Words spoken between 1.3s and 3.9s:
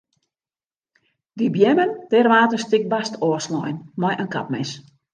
Dy beammen dêr waard in stikje bast ôfslein